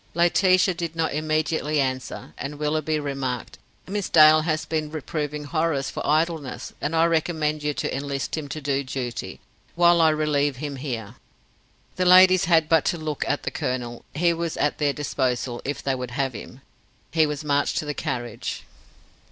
Laetitia 0.15 0.73
did 0.73 0.95
not 0.95 1.13
immediately 1.13 1.79
answer, 1.79 2.33
and 2.35 2.57
Willoughby 2.57 2.99
remarked: 2.99 3.59
"Miss 3.85 4.09
Dale 4.09 4.41
has 4.41 4.65
been 4.65 4.89
reproving 4.89 5.43
Horace 5.43 5.91
for 5.91 6.01
idleness 6.03 6.73
and 6.81 6.95
I 6.95 7.05
recommend 7.05 7.61
you 7.61 7.75
to 7.75 7.95
enlist 7.95 8.35
him 8.35 8.47
to 8.49 8.59
do 8.59 8.83
duty, 8.83 9.39
while 9.75 10.01
I 10.01 10.09
relieve 10.09 10.55
him 10.55 10.77
here." 10.77 11.17
The 11.97 12.05
ladies 12.05 12.45
had 12.45 12.67
but 12.67 12.83
to 12.85 12.97
look 12.97 13.23
at 13.27 13.43
the 13.43 13.51
colonel. 13.51 14.03
He 14.15 14.33
was 14.33 14.57
at 14.57 14.79
their 14.79 14.91
disposal, 14.91 15.61
if 15.63 15.83
they 15.83 15.93
would 15.93 16.09
have 16.17 16.33
him. 16.33 16.61
He 17.11 17.27
was 17.27 17.43
marched 17.43 17.77
to 17.77 17.85
the 17.85 17.93
carriage. 17.93 18.63